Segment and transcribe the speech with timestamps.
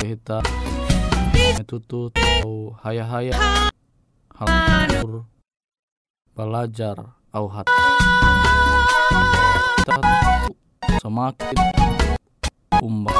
[0.00, 0.40] Kita
[1.58, 2.12] metutut
[2.42, 3.36] au haya-haya
[4.32, 5.28] halur
[6.32, 7.66] belajar au hat.
[11.00, 11.58] Semakin
[12.82, 13.16] umbak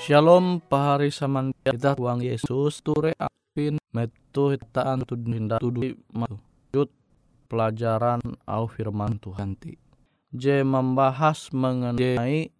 [0.00, 5.94] Shalom pahari saman kita tuang Yesus ture apin metu hitaan tudinda tudu
[6.74, 6.90] jut
[7.50, 9.74] pelajaran au firman Tuhan ti.
[10.30, 12.54] J membahas mengenai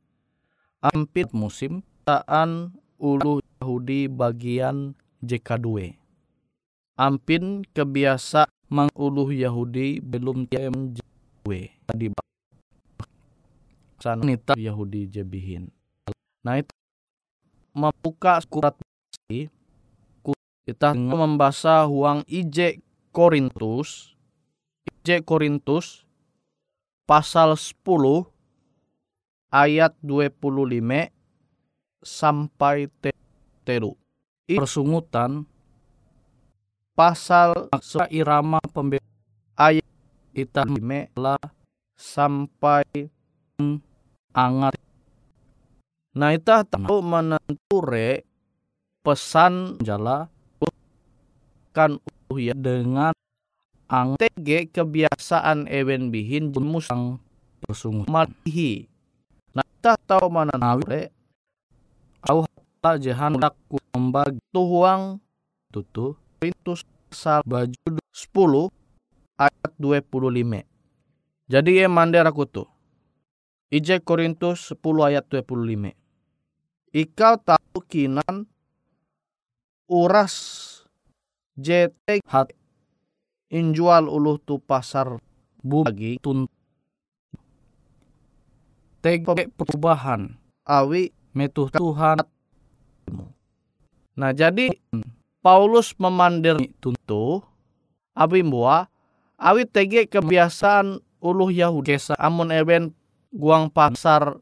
[0.83, 5.95] ampit musim taan ulu Yahudi bagian JK2.
[6.99, 11.47] Ampin kebiasa manguluh Yahudi belum tiem JK2.
[11.87, 12.07] Tadi
[14.03, 15.71] sana nita Yahudi jebihin.
[16.43, 16.75] Nah itu
[17.71, 18.75] membuka surat
[20.67, 22.83] kita membaca huang IJ
[23.15, 24.19] Korintus
[25.19, 26.07] Korintus
[27.11, 27.75] pasal 10
[29.51, 31.11] ayat 25
[32.07, 32.87] sampai
[33.67, 33.99] teru.
[34.47, 35.43] Persungutan
[36.95, 37.67] pasal
[38.15, 39.03] irama pembela
[39.59, 39.87] ayat
[40.31, 40.63] kita
[41.19, 41.43] lah
[41.99, 43.11] sampai
[44.31, 44.79] angat.
[46.15, 48.27] Nah kita tahu menenture
[49.03, 50.31] pesan jala
[51.71, 52.03] kan
[52.35, 53.15] ya dengan
[53.91, 57.19] ang TG kebiasaan ewen bihin jemusang
[57.59, 58.87] persungut matihi.
[59.51, 61.11] Nah kita tahu mana nawe
[62.31, 62.47] au
[62.79, 65.19] tak jahan laku membagi tuhuang
[65.75, 66.79] tutu pintu
[67.11, 68.71] sal baju 10
[69.43, 71.51] ayat 25.
[71.51, 72.71] Jadi ya mandera kutu.
[73.75, 75.99] Ije Korintus 10 ayat 25.
[76.95, 78.47] Ikau tahu kinan
[79.91, 80.35] uras
[81.59, 82.55] JT hat
[83.51, 85.19] injual uluh tu pasar
[85.61, 86.47] bagi tun.
[89.03, 90.39] Tege perubahan.
[90.65, 92.23] Awi metu Tuhan.
[94.15, 94.71] Nah jadi
[95.41, 97.43] Paulus memandir tuntu
[98.13, 98.87] abi mua
[99.41, 101.97] awi tege kebiasaan uluh Yahudi.
[102.21, 102.93] Amun eben
[103.33, 104.39] guang pasar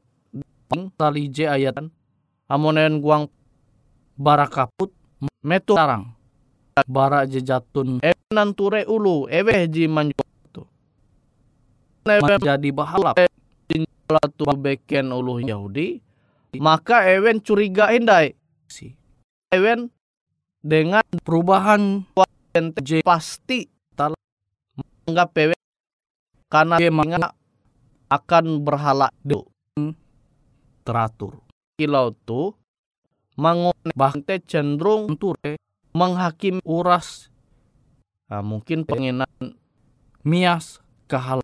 [0.98, 1.80] talije ayat
[2.50, 3.30] amun eben guang
[4.18, 4.90] barakaput
[5.40, 6.17] metu tarang
[6.86, 10.22] bara jejatun e nanture ulu ewe ji manju
[10.52, 10.62] tu.
[12.44, 13.16] Jadi bahalap.
[14.08, 16.00] Tu beken ulu Yahudi.
[16.56, 18.32] Maka ewen curiga indai
[18.68, 18.96] si.
[19.52, 19.92] Ewen
[20.64, 22.08] dengan perubahan
[22.80, 24.16] j pasti tal
[25.04, 25.60] menganggap ewen
[26.48, 26.88] karena dia
[28.08, 29.12] akan berhala
[30.88, 31.44] teratur.
[31.76, 32.56] Kilau tu
[33.36, 35.60] mangone bahkan cenderung ture
[35.98, 37.26] menghakimi uras
[38.30, 39.58] nah, mungkin pengenan
[40.22, 40.78] mias
[41.10, 41.42] kehala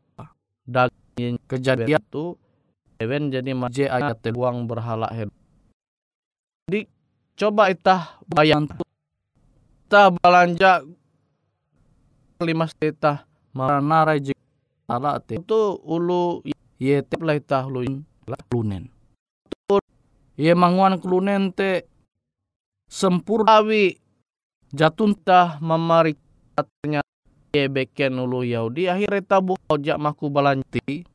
[0.63, 2.39] daging kejadian itu
[3.03, 5.27] even jadi maje ayat uang berhala head
[6.71, 6.87] jadi
[7.35, 10.87] coba itah bayang kita belanja
[12.39, 14.39] lima setah marana jik
[14.87, 16.45] ala itu ulu
[16.79, 18.05] ye lah itah luin
[18.53, 18.91] lunen
[20.37, 21.87] ye manguan kelunen te
[22.91, 24.04] sempurnawi
[24.75, 26.19] jatun tah mamarik
[26.59, 31.07] ternyata beken ulu Yahudi akhirnya tabu ojak maku balanti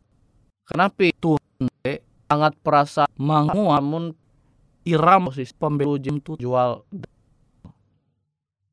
[0.63, 1.67] kenapa Tuhan
[2.31, 4.15] sangat perasa mangu amun
[4.87, 6.87] iram posisi pembelu jim tu jual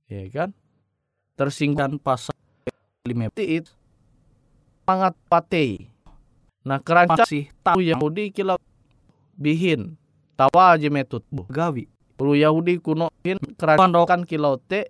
[0.06, 0.55] ya kan?
[1.35, 2.32] Tersinggan pasal
[3.05, 3.67] lima it
[4.87, 5.91] sangat patei.
[6.62, 8.55] Nah keranca sih tahu Yahudi kila
[9.35, 9.99] bihin
[10.39, 11.27] tawa aja metut.
[11.50, 14.89] Gawi Ulu Yahudi kuno in kerajaan dokan kilau te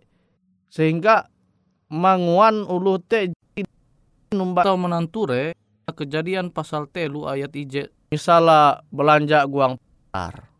[0.71, 1.27] sehingga
[1.91, 3.35] manguan ulu te
[4.31, 5.55] numba atau menanture
[5.91, 9.79] kejadian pasal telu ayat ije misalnya belanja guang
[10.11, 10.51] par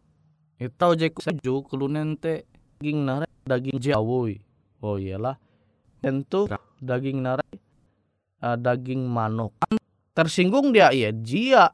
[0.57, 2.47] itu je seju kelunen te
[2.81, 4.37] daging nare daging jawoi
[4.85, 5.41] oh iyalah.
[6.01, 6.45] Tentu
[6.79, 7.47] daging nare
[8.45, 9.57] uh, daging manok
[10.13, 11.73] tersinggung dia iya jia.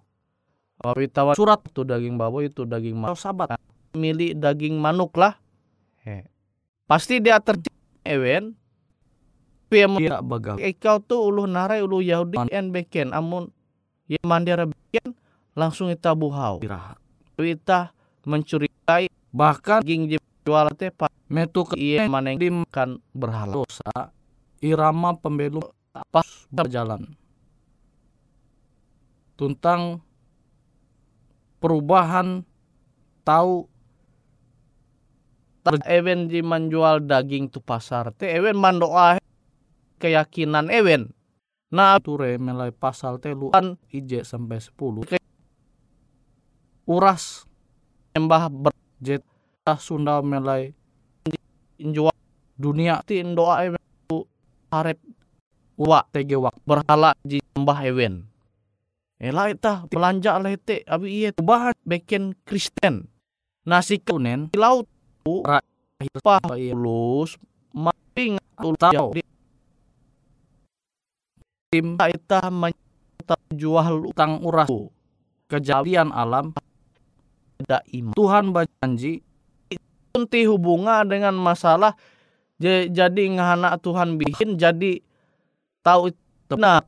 [0.83, 1.63] Wawitawan surat.
[1.71, 3.55] Tuh daging baboy itu daging manok sabat
[3.95, 5.39] milik daging manuk lah.
[6.03, 6.27] He.
[6.85, 7.73] Pasti dia terjadi
[8.05, 8.57] ewen.
[9.73, 9.89] Dia
[10.21, 10.61] bagal.
[10.61, 13.49] Ikau tuh ulu narai ulu Yahudi en beken amun
[14.05, 15.17] ya mandira beken
[15.57, 16.61] langsung kita buhau.
[17.41, 17.97] Kita
[18.29, 19.81] mencurigai bahkan
[20.43, 20.93] jual teh
[21.33, 24.13] metu ke iya maneng dimakan berhala dosa
[24.61, 25.65] irama pembelum
[26.13, 27.15] pas berjalan
[29.39, 30.03] tuntang
[31.63, 32.45] perubahan
[33.25, 33.71] tahu
[35.87, 38.11] ewen di menjual daging tu pasar.
[38.15, 39.23] Te ewen mandoa
[40.03, 41.15] keyakinan ewen.
[41.73, 45.07] Nah ture melai pasal teluan ije sampai sepuluh.
[46.85, 47.47] Uras
[48.13, 49.23] embah berjet
[49.79, 50.75] Sunda melai
[51.79, 52.13] jual
[52.59, 53.01] dunia.
[53.07, 53.81] Ti doa ewen
[54.69, 54.99] harap
[55.79, 58.29] wa tege wak berhala di mbah ewen.
[59.23, 63.07] Ela ita belanja lete abi iya bahan beken Kristen.
[63.63, 64.91] Nasi kunen laut
[66.23, 67.39] Paulus
[67.71, 68.37] maping
[68.79, 69.17] tahu
[71.73, 74.69] tim kita jual utang uras
[75.47, 76.53] kejadian alam
[77.63, 79.23] tidak iman Tuhan berjanji
[80.13, 81.97] Kunti hubungan dengan masalah
[82.61, 85.01] jadi ngahana Tuhan bikin jadi
[85.81, 86.13] tahu
[86.53, 86.85] benar.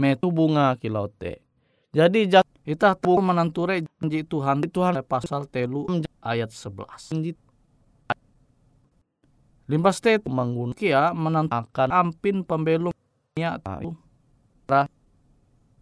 [0.00, 1.44] Metu bunga kilau te.
[1.92, 2.32] Jadi
[2.64, 5.84] kita tuh menanture janji Tuhan Tuhan pasal telu
[6.26, 7.38] ayat 11.
[9.66, 13.94] Limbas te menggun kia menantakan ampin pembelumnya tahu.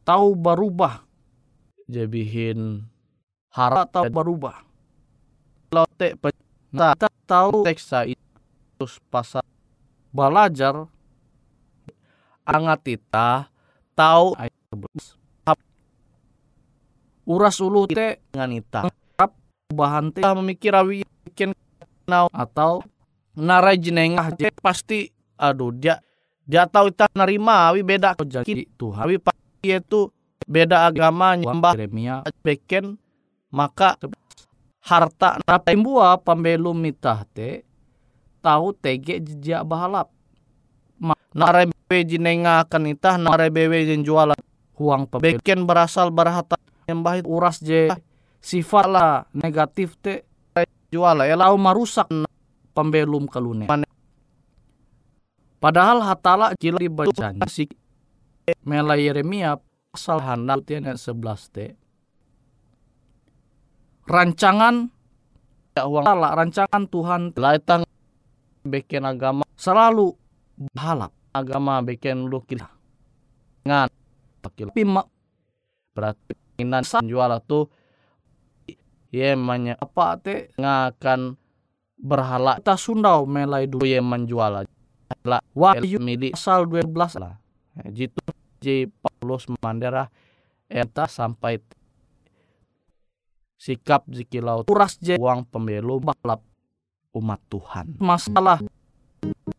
[0.04, 1.04] Tahu berubah.
[1.88, 2.84] Jabihin
[3.52, 4.64] harap tahu berubah.
[5.72, 9.44] Lote kita tahu teksa itu pasal
[10.12, 10.88] belajar.
[12.44, 13.48] Angat kita
[13.96, 15.16] tahu ayat 11
[17.24, 18.84] uras ulu te dengan ita
[19.72, 21.56] bahan te memikir awi bikin
[22.04, 22.84] nau atau
[23.34, 25.08] narai jenengah je pasti
[25.40, 25.98] aduh dia
[26.44, 28.12] dia tahu kita nerima awi beda.
[28.20, 30.12] Jadi Tuhan awi pasti itu
[30.44, 31.48] beda agamanya.
[31.48, 33.00] Mbah Yeremia beken
[33.48, 33.96] maka
[34.84, 35.40] harta
[35.72, 37.64] buah pembelum mitah te
[38.44, 40.12] tahu tege jejak bahalap.
[41.34, 42.06] Nare bewe
[42.46, 44.38] akan itah nare bewe jen jualan
[44.78, 46.54] huang pembeken berasal berhata
[46.86, 47.90] yang bahit uras je
[48.44, 50.28] sifat lah negatif te
[50.92, 52.04] jual elau marusak
[52.76, 53.64] pembelum kalune
[55.56, 57.64] padahal hatala jila dibaca si
[58.68, 59.56] mela Yeremia
[59.94, 61.00] pasal handal tian 11
[61.54, 61.66] te.
[64.04, 64.92] Rancangan
[65.72, 67.88] ya uang rancangan Tuhan laitang
[68.68, 70.12] bikin agama selalu
[70.76, 72.68] balap agama bikin lu kita
[73.64, 73.88] ngan
[74.44, 75.08] tapi mak
[75.96, 77.72] berarti inan jual tuh
[79.14, 81.38] ye manya apa te ngakan
[81.94, 82.58] berhala.
[82.58, 84.66] Kita sundau melai dulu ye menjual
[85.22, 87.38] lah wahyu milik asal 12 lah.
[87.94, 88.18] Jitu
[88.58, 90.10] ji Paulus mandera
[90.66, 91.62] eta sampai
[93.54, 96.42] sikap zikilau turas je uang pembelu balap
[97.14, 97.94] umat Tuhan.
[98.02, 98.58] Masalah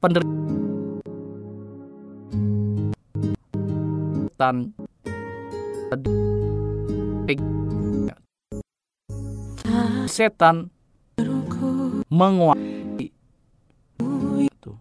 [0.03, 0.35] penderitaan
[10.05, 10.69] setan
[12.09, 13.09] menguasai
[14.45, 14.71] itu.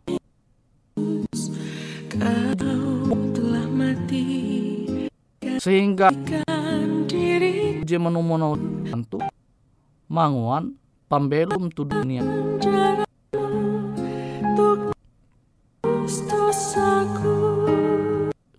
[5.60, 6.12] Sehingga
[7.84, 9.20] je menumono tentu
[10.12, 10.76] manguan
[11.08, 12.24] pambelum tu dunia.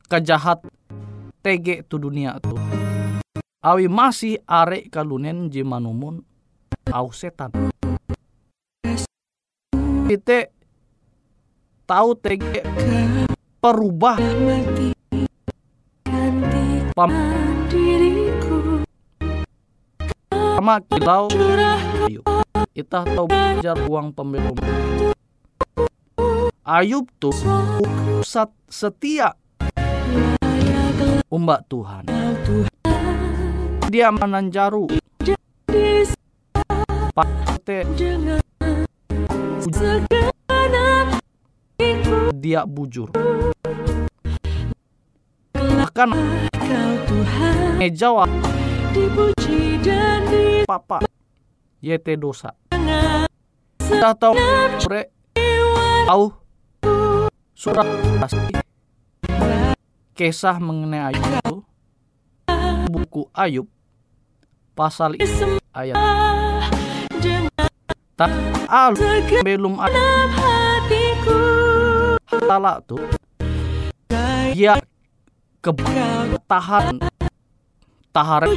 [0.05, 0.65] Kejahat
[1.45, 2.57] tege tu dunia tu.
[3.65, 5.65] Awi masih arek kalunen je
[6.93, 7.49] au setan
[10.05, 10.49] kita
[11.85, 12.61] tahu tege
[13.61, 14.17] perubah
[16.93, 17.11] pam
[20.55, 21.27] sama kilau
[22.05, 22.25] Ayub.
[22.71, 24.57] Kita tahu belajar uang pembelum.
[26.65, 27.35] Ayub tuh
[27.81, 29.35] pusat setia
[31.29, 32.09] umbak Tuhan.
[33.91, 34.89] Dia menanjaru
[37.15, 37.87] pate
[42.35, 43.07] dia bujur.
[45.55, 46.09] Bahkan
[47.95, 48.27] jawab
[48.91, 50.99] dipuji dan di papa
[51.79, 52.51] yete dosa.
[53.79, 54.35] Kita tahu
[54.83, 55.07] pre
[56.03, 56.35] tahu
[57.55, 57.87] surat
[58.19, 58.59] pasti
[60.11, 61.63] kisah mengenai Ayub
[62.91, 63.71] buku Ayub
[64.75, 65.15] pasal
[65.71, 65.95] ayat
[68.15, 68.31] tak
[68.71, 68.95] al
[69.43, 70.01] belum ada
[72.47, 73.03] talak tuh
[74.55, 74.79] ya
[75.59, 77.03] ketahan
[78.15, 78.47] tahar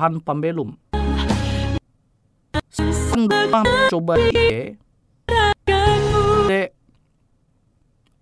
[0.00, 0.80] Tuhan pembelum.
[2.72, 4.80] Sendang coba ye
[6.48, 6.72] de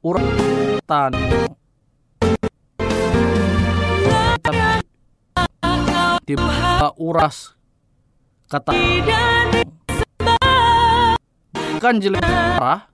[0.02, 1.14] uratan.
[6.26, 7.54] Tiba uras.
[8.50, 8.74] Kata
[11.78, 12.18] kan jelek.
[12.26, 12.90] Parah.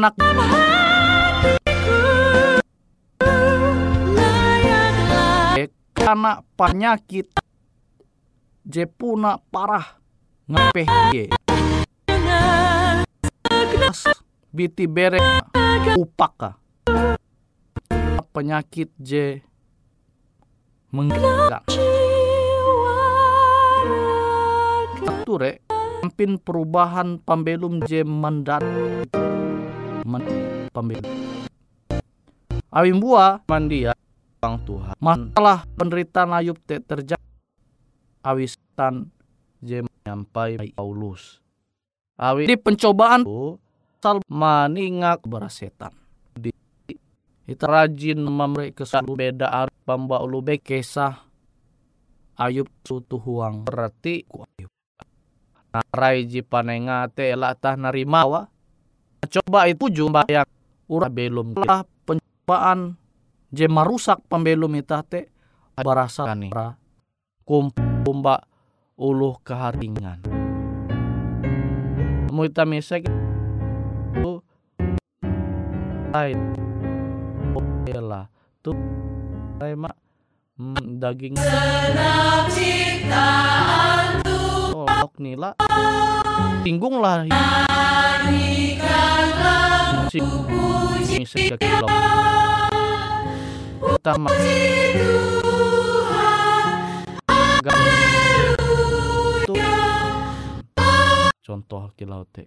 [0.00, 0.16] Anak
[5.92, 7.28] karena penyakit
[8.64, 10.00] jepuna parah.
[10.48, 10.88] Ngapeh
[14.48, 15.20] biti bere
[16.00, 16.56] upaka
[18.32, 19.44] penyakit je?
[20.88, 21.52] Mengganggu
[25.28, 25.67] ture
[26.04, 28.62] ampin perubahan pembelum je mendat
[30.06, 30.22] men,
[30.70, 31.12] pembelum
[32.72, 33.98] awim buah mandia
[34.38, 34.94] Bang Tuhan.
[35.02, 37.18] Masalah penderitaan Ayub te terjadi
[38.22, 39.10] awisan
[39.58, 41.42] je nyampai Paulus.
[42.14, 43.26] Awi di pencobaan
[43.98, 45.90] sal maningak berasetan.
[46.38, 46.54] Di
[47.50, 51.26] kita rajin memberi kesan beda arep pamba ulu be kesah
[52.38, 54.70] Ayub sutu huang berarti ku Ayub.
[55.78, 58.50] Narai ji panenga te elah tah narimawa.
[59.30, 60.50] Coba itu jumpa yang
[60.90, 62.98] ura belum lah pencobaan.
[63.54, 65.30] Je marusak pembelum ita te
[65.78, 66.50] barasa kani
[67.46, 68.42] kumpa
[68.98, 70.18] uluh keharingan.
[72.34, 73.06] Muita misek
[74.18, 74.42] tu
[76.10, 76.38] lain.
[77.98, 78.26] Lah
[78.60, 78.74] tu
[79.78, 79.96] mak
[80.98, 81.38] daging.
[84.74, 85.58] Oh nila
[86.62, 87.26] tinggung lah.
[91.18, 91.88] Misek kilau
[93.98, 94.30] utama
[101.42, 102.46] contoh kilau te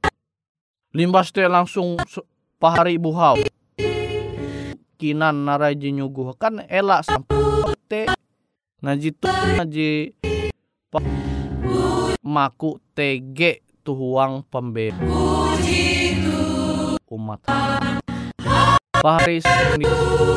[0.94, 1.98] limbas te langsung
[2.62, 3.38] pahari buhau.
[5.02, 8.02] Kinan narai jinyuguh kan elak sampai te
[8.86, 9.28] naji tu
[9.58, 10.14] naji
[12.22, 15.02] maku tege tuhuang pembeda
[17.12, 17.44] umat.
[19.02, 19.42] Pahari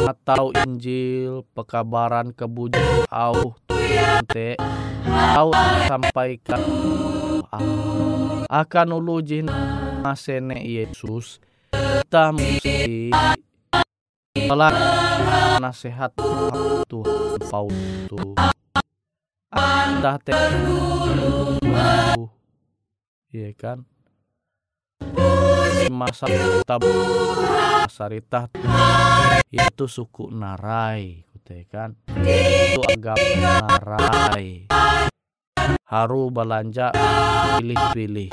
[0.09, 3.55] atau Injil pekabaran kebujukan au
[4.27, 4.57] te
[5.13, 5.53] au
[5.87, 6.61] sampaikan.
[8.49, 9.47] Akan ulu jin
[10.01, 11.39] masene Yesus.
[11.71, 13.13] Kita mesti
[14.35, 14.73] telah
[15.61, 16.11] nasihat
[16.89, 18.09] Tuhan Paulus.
[18.09, 18.19] Tu
[19.53, 20.33] anda te
[23.35, 23.83] iya kan?
[25.91, 26.31] Masa
[27.91, 28.47] sarita
[29.51, 31.27] itu suku narai
[31.67, 31.99] kan?
[32.15, 34.71] Itu agama narai.
[35.91, 36.95] Haru belanja
[37.59, 38.31] pilih-pilih.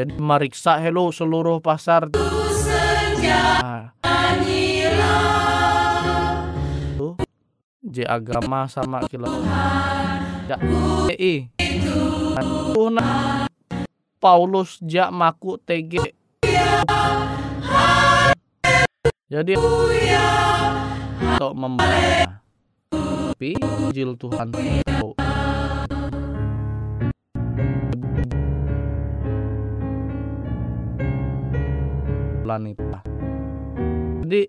[0.00, 2.08] Jadi meriksa hello seluruh pasar.
[3.60, 3.92] Nah,
[6.96, 7.20] tuh
[7.84, 9.28] J agama sama kilo
[10.48, 10.56] ya
[11.14, 11.46] i
[14.20, 16.12] Paulus jak maku TG
[19.32, 19.56] jadi
[21.24, 22.44] untuk membaca
[23.40, 24.52] Injil Tuhan.
[32.44, 33.00] Wanita
[34.20, 34.42] jadi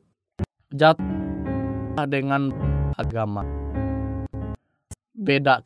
[0.76, 2.52] jatuh dengan
[3.00, 3.48] agama.
[5.16, 5.64] Beda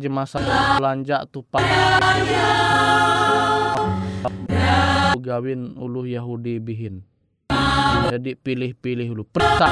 [0.00, 0.40] aja masa
[0.80, 1.60] belanja tuh pak.
[5.20, 7.04] Gawin ulu Yahudi bihin.
[8.08, 9.68] Jadi pilih-pilih dulu perta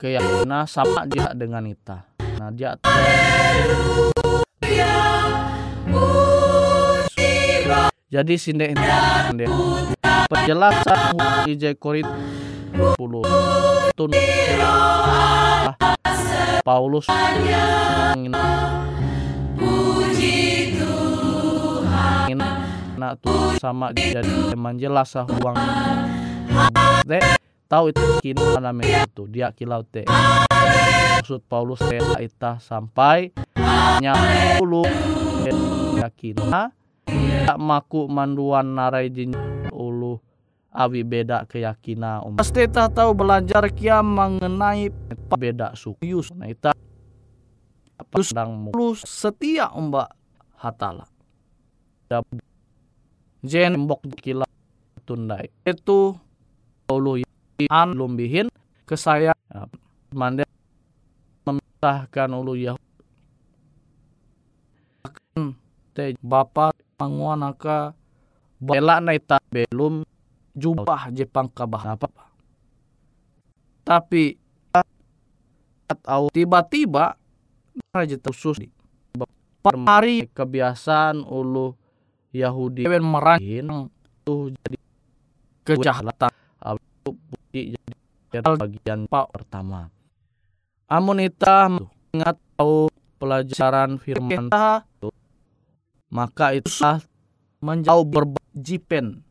[0.00, 2.08] keyakinan sama dia dengan ita.
[2.40, 2.80] Nah dia
[8.08, 8.72] jadi sinde
[10.32, 12.08] penjelasan IJ Korit
[12.72, 12.96] 10
[13.92, 14.10] tun
[16.60, 17.06] Paulus.
[23.00, 25.56] Nak tuh sama jadi teman jelas uang.
[27.08, 27.24] Teh
[27.64, 30.04] tahu itu kini namanya itu dia kilau teh.
[31.20, 33.32] Maksud Paulus teh ita sampai
[34.04, 34.84] nyapulu
[35.96, 36.36] yakin
[37.48, 39.32] tak maku manduan narai jin.
[39.32, 39.59] ulu
[40.70, 42.34] awi beda keyakinan um.
[42.38, 44.90] Pasti tak tahu belajar kia mengenai
[45.34, 46.22] beda suku.
[46.34, 46.70] Nah ita
[48.22, 50.10] sedang mulus setia umbak
[50.58, 51.06] hatala.
[53.46, 54.46] Jen mbok kila
[55.06, 55.50] tundai.
[55.62, 56.18] Itu
[56.90, 57.22] ulu
[57.70, 58.50] an lumbihin
[58.82, 59.30] ke saya
[60.10, 60.42] mande
[61.46, 62.74] memisahkan ulu ya.
[65.94, 67.94] Te bapak manguanaka
[68.58, 70.02] bela naita belum
[70.60, 72.08] jubah Jepang kabah apa?
[73.80, 74.36] Tapi
[75.90, 77.18] atau tiba-tiba
[77.90, 78.70] raja khusus di
[79.88, 81.74] hari kebiasaan ulu
[82.30, 83.90] Yahudi ben merahin
[84.22, 84.78] tuh jadi
[85.66, 86.30] kejahatan.
[87.00, 89.90] Bukti jadi bagian pak pertama.
[90.86, 91.66] Amunita
[92.14, 94.52] ingat tahu pelajaran firman
[96.10, 96.70] maka itu
[97.62, 99.22] menjauh berjipen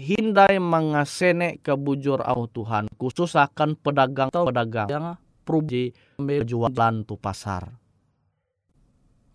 [0.00, 5.06] hindai mengasene kebujur au Tuhan khusus akan pedagang atau pedagang yang
[5.44, 7.76] perubahan jualan tu pasar.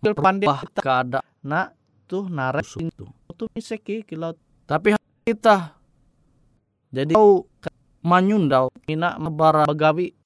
[0.02, 1.78] Pandai keada nak
[2.10, 4.32] tuh naras itu tuh miseki kilau
[4.64, 4.96] tapi
[5.28, 5.76] kita
[6.88, 7.44] jadi kau
[8.00, 10.16] manyundau mina mebara begawi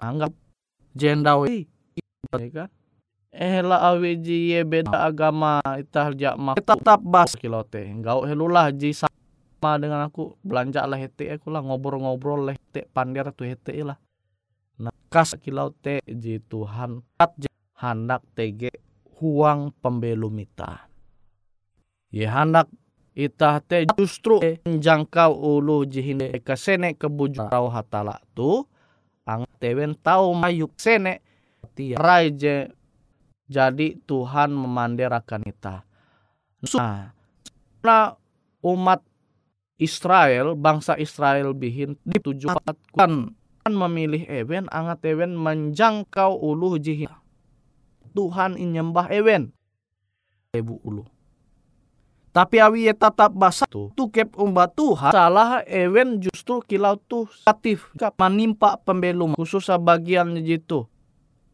[0.00, 0.32] anggap
[0.96, 1.46] jendau
[3.28, 7.84] Eh la awi ji ye beda agama itah jak ma tetap bas kilau te.
[7.84, 8.96] Engkau helulah ji
[9.58, 13.98] sama dengan aku belanja lah hete aku lah ngobrol-ngobrol lah hete pandir tu hete lah.
[14.78, 17.50] Nah kas kilau te ji Tuhan kat
[17.82, 18.70] hendak tege
[19.18, 20.86] huang pembelum ita.
[22.14, 22.70] Ye hendak
[23.18, 28.62] itah te justru menjangkau ulu jihine kesene kebujuk rau hatala tu
[29.26, 31.18] ang tewen tau mayuk sene
[31.98, 32.70] rai je
[33.50, 35.82] jadi Tuhan memanderakan kita.
[36.78, 37.10] Nah
[38.62, 39.07] umat
[39.78, 47.10] Israel, bangsa Israel bihin ditujukan kan memilih ewen, angat ewen menjangkau ulu jihin.
[48.12, 49.54] Tuhan inyembah ewen.
[50.50, 51.06] Ibu ulu.
[52.34, 57.90] Tapi awi ye tetap basa tu, kep umba Tuhan salah ewen justru kilau tu satif
[58.20, 60.86] menimpa pembelum khusus bagian jitu.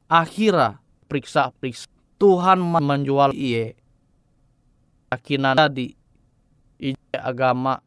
[0.09, 1.89] Akhirnya periksa-periksa.
[2.21, 3.75] Tuhan menjual iye.
[5.11, 5.97] Yakinan tadi
[7.17, 7.81] agama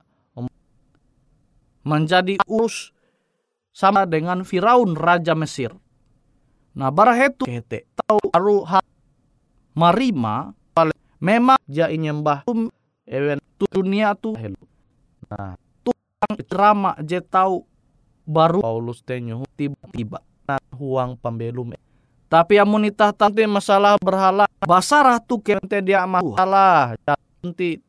[1.88, 2.92] menjadi urus
[3.72, 5.72] sama dengan Firaun Raja Mesir.
[6.76, 8.68] Nah barahetu kete tahu aru
[9.72, 10.52] marima
[11.18, 12.46] memang ja nyembah
[13.08, 13.40] ewen
[13.72, 14.60] dunia tu helu.
[15.32, 17.66] Nah Tuhan drama je tahu
[18.28, 21.76] baru Paulus tenyu tiba-tiba nah huang pembelum
[22.28, 27.00] tapi amun itah tante masalah berhala basarah tu kente dia masalah
[27.40, 27.80] nanti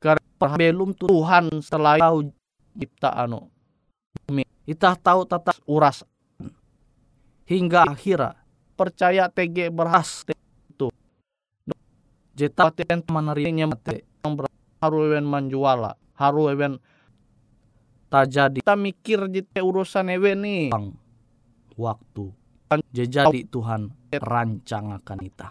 [0.00, 0.24] karena
[0.56, 1.60] belum Tuhan
[2.00, 2.32] tahu
[2.74, 3.48] cipta anu
[4.64, 6.02] itah tahu tata uras.
[7.44, 8.40] Hingga akhirnya
[8.72, 10.24] percaya TG berhas
[10.72, 10.88] itu
[12.32, 14.40] jeta ten menerinya mate yang
[14.80, 16.80] haru ewen menjuala haru ewen
[18.08, 20.72] tak jadi kita mikir jite urusan ewen nih
[21.76, 22.32] waktu.
[22.90, 25.46] Jadi Tuhan rancang akan kita.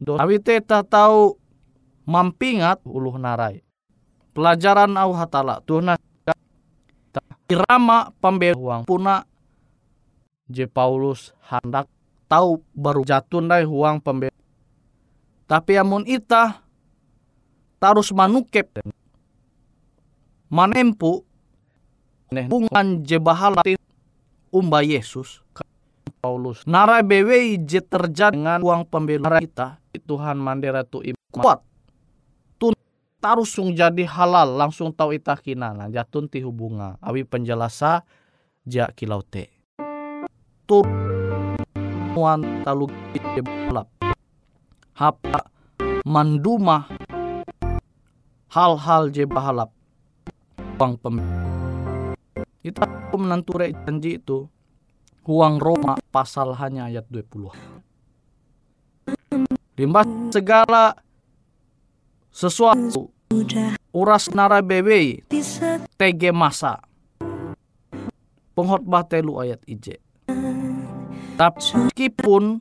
[0.00, 1.36] Tapi kita tahu
[2.08, 3.62] mampingat uluh narai.
[4.30, 5.98] Pelajaran au hatala Tuhan
[7.50, 9.26] irama pembehuang puna
[10.46, 11.90] je Paulus hendak
[12.30, 14.30] tahu baru jatun dai huang pembe.
[15.50, 16.62] Tapi amun ita
[17.82, 18.70] tarus manukep
[20.46, 21.26] manempu
[22.30, 23.62] bungan je bahala
[24.54, 25.42] umba Yesus
[26.22, 31.02] Paulus nara bewe je terjadi dengan uang pembela kita Tuhan mandera tu
[31.34, 31.64] kuat
[33.20, 36.96] tarusung jadi halal langsung tahu ita kinana jatun ti hubunga.
[37.04, 38.02] Awi penjelasa
[38.64, 39.52] ja kilau te.
[40.64, 40.88] Tur
[42.16, 42.90] muan talu
[43.68, 43.86] balap
[44.96, 45.46] hapa
[46.02, 46.88] manduma
[48.50, 49.70] hal-hal je bahalap.
[50.80, 52.16] Uang pembela
[52.64, 54.48] kita menanture janji itu
[55.28, 57.52] Huang Roma pasal hanya ayat 20.
[59.76, 60.96] Limbah segala
[62.32, 63.10] sesuatu.
[63.90, 65.22] Uras nara bebe
[65.98, 66.82] TG masa.
[68.54, 70.02] Penghotbah telu ayat ije
[71.40, 72.60] tapi meskipun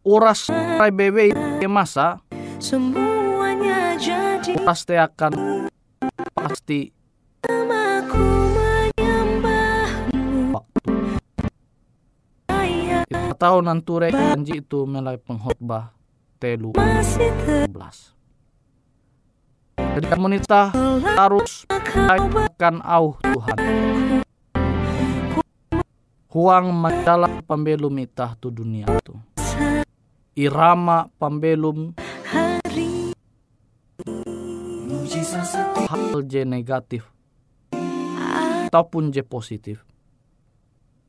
[0.00, 2.24] uras nara bebe TG masa
[2.56, 5.32] semuanya jadi pasti akan
[6.32, 6.88] pasti
[13.36, 15.92] tahu nanture janji itu mulai penghotbah
[16.40, 16.72] telu.
[16.72, 18.13] 11.
[19.94, 20.74] Jadi komunitas
[21.14, 23.58] harus akan au Tuhan.
[26.34, 29.14] Huang majalah pembelum itah tu dunia tu.
[30.34, 31.94] Irama pembelum
[35.86, 37.06] hal je negatif
[38.66, 39.86] ataupun je positif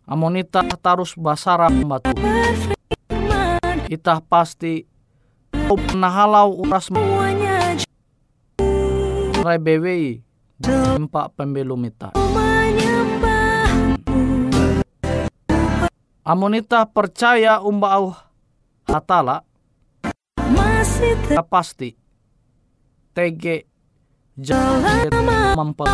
[0.05, 2.13] Amonita tarus basara batu.
[3.89, 4.85] Itah pasti
[5.97, 6.93] nahalau uras
[9.45, 10.25] Rai BWI
[10.97, 12.17] empat pembelum ita.
[16.25, 18.17] Amonita percaya umbau
[18.89, 19.45] hatala.
[21.45, 21.93] Pasti
[23.13, 23.69] TG
[24.41, 25.13] jalan
[25.53, 25.85] mampu.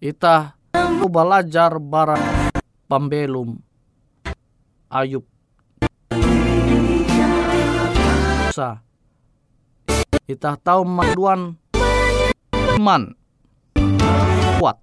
[0.00, 0.56] Ita
[1.04, 2.24] belajar barang
[2.88, 3.60] pembelum
[4.88, 5.33] Ayub
[8.54, 8.78] Sa
[10.30, 11.58] Ita tahu maduan
[12.78, 13.02] iman
[14.62, 14.78] kuat.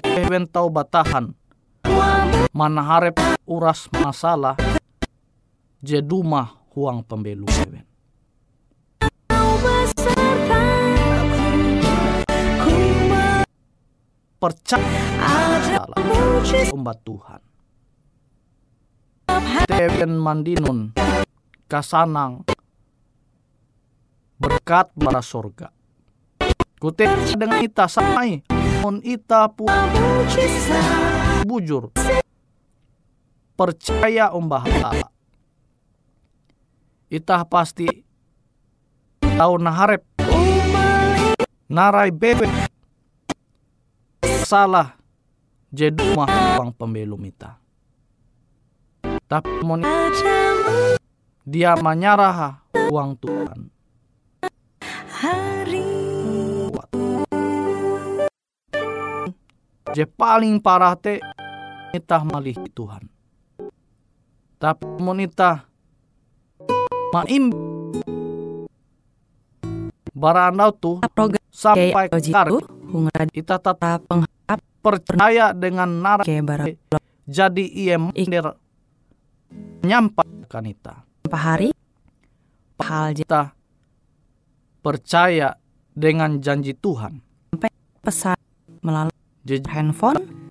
[0.00, 1.36] Ewen tahu batahan.
[2.56, 4.56] Mana harap uras masalah.
[5.84, 7.84] Jeduma huang pembelum Ewen.
[14.40, 15.04] Percaya.
[16.72, 17.40] Umat Tuhan.
[19.68, 20.96] Tewen mandinun
[21.66, 22.46] kasanang
[24.38, 25.74] berkat bara sorga.
[26.78, 28.46] Kute dengan ita samai
[28.84, 29.66] mon ita pu
[31.42, 31.90] bujur
[33.58, 35.08] percaya umbah tala.
[37.10, 37.86] Itah pasti
[39.22, 40.02] tahu naharep
[41.66, 42.50] narai bebek
[44.46, 44.94] salah
[45.74, 46.30] jadi mah
[46.78, 47.58] pembelum ita.
[49.26, 49.82] Tapi mon
[51.46, 53.70] dia menyarah uang Tuhan.
[56.66, 56.90] Kuat.
[59.94, 61.22] Je paling parah te
[61.94, 63.06] itah malih Tuhan.
[64.58, 65.70] Tapi monita
[67.14, 67.54] maim
[70.10, 70.98] barandau tuh
[71.54, 72.50] sampai kar
[73.30, 74.02] kita tetap
[74.82, 76.66] percaya dengan nara ke bara
[77.28, 78.56] jadi ia mendir
[79.84, 81.70] nyampaikan ita pahari
[82.80, 83.52] hal je kita
[84.80, 85.58] percaya
[85.96, 87.18] dengan janji Tuhan.
[88.04, 88.38] Pesan
[88.82, 90.50] melalui jadi handphone.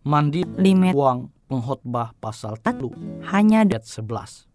[0.00, 4.48] Mandi limit uang pengkhotbah pasal 1 hanya ayat 11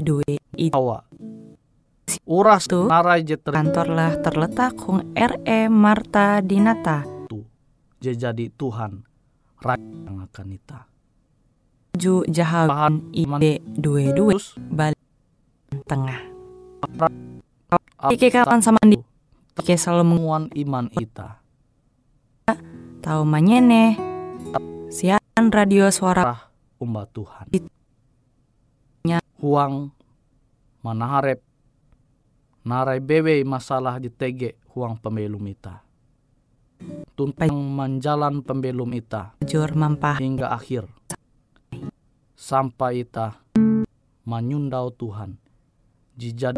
[0.00, 0.24] dua
[0.58, 1.04] itu Awa
[2.24, 2.88] uras Tu.
[2.88, 7.04] narai je ter- kantorlah terletak hung RE Marta Dinata.
[8.00, 9.04] Je jadi Tuhan.
[9.58, 10.46] Raja yang akan
[11.96, 14.36] ju Bahan ide dua dua
[14.68, 15.00] balik
[15.86, 16.20] tengah.
[18.12, 18.98] Ike kapan sama di
[19.58, 21.42] Ike selalu temuan iman ita
[23.08, 23.96] tahu manyene.
[24.92, 27.46] Siaran radio suara umat Tuhan.
[29.08, 29.24] Nya.
[29.40, 29.92] huang
[30.84, 31.40] manaharep.
[32.68, 35.80] Narai bebe masalah di tege huang pembelum ita.
[37.16, 39.32] Tuntang menjalan pembelum ita.
[39.40, 40.20] Jur mampah.
[40.20, 40.84] Hingga akhir
[42.48, 43.36] sampai ita
[44.24, 45.36] menyundau Tuhan.
[46.16, 46.56] Jijad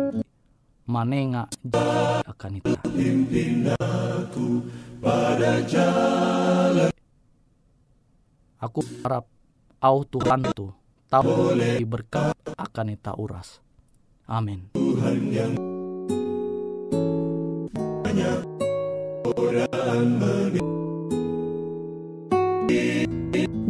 [0.86, 1.50] manenga
[2.30, 2.78] akan ita.
[8.62, 9.26] Aku harap
[9.82, 10.70] au Tuhan tu
[11.10, 13.58] tahu berkat akan ita uras.
[14.30, 14.70] Amin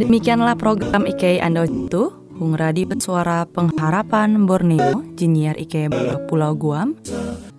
[0.00, 2.08] Demikianlah program IK Anda itu
[2.40, 5.92] Hung Radio Suara Pengharapan Borneo Jinnyar IK
[6.24, 6.96] Pulau Guam.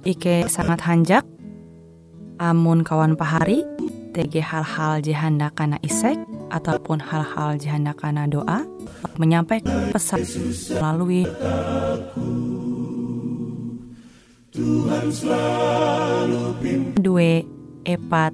[0.01, 1.21] IK sangat hanjak
[2.41, 3.62] Amun kawan pahari
[4.17, 6.17] TG hal-hal jihanda kana isek
[6.49, 8.65] Ataupun hal-hal jihanda kana doa
[9.21, 10.25] Menyampaikan pesan
[10.82, 11.30] melalui
[16.97, 17.45] Dua
[17.86, 18.34] epat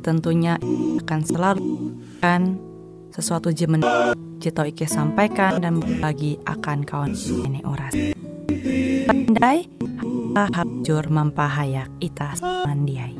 [0.00, 0.56] tentunya
[1.04, 1.64] akan selalu
[2.20, 2.56] kan
[3.10, 3.82] sesuatu jemen
[4.40, 7.12] Jito Ike sampaikan dan berbagi akan kawan
[7.44, 7.92] ini oras.
[9.04, 9.68] Pandai
[10.32, 13.12] hajur mampahayak itas mandiai.